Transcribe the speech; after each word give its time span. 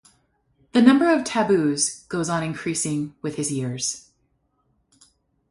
The 0.71 0.81
number 0.81 1.13
of 1.13 1.23
taboos 1.23 1.99
goes 2.09 2.27
on 2.27 2.41
increasing 2.41 3.13
with 3.21 3.35
his 3.35 3.51
years. 3.51 4.09